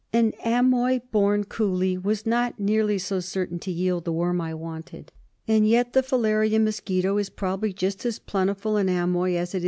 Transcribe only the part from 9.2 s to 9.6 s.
as it.